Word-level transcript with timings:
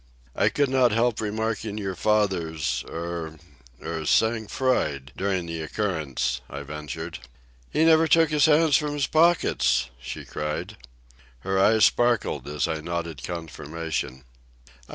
"I 0.35 0.49
could 0.49 0.69
not 0.71 0.91
help 0.91 1.21
remarking 1.21 1.77
your 1.77 1.93
father's—er, 1.93 3.37
er 3.83 4.05
sang 4.07 4.47
froid 4.47 5.11
during 5.15 5.45
the 5.45 5.61
occurrence." 5.61 6.41
I 6.49 6.63
ventured. 6.63 7.19
"He 7.69 7.85
never 7.85 8.07
took 8.07 8.31
his 8.31 8.47
hands 8.47 8.77
from 8.77 8.93
his 8.95 9.05
pockets!" 9.05 9.91
she 9.99 10.25
cried. 10.25 10.77
Her 11.41 11.59
eyes 11.59 11.85
sparkled 11.85 12.47
as 12.47 12.67
I 12.67 12.81
nodded 12.81 13.21
confirmation. 13.21 14.23